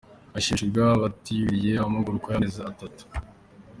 [0.33, 3.03] Hashimiwe abitabiriye amahugurwa yamaze amezi atatu.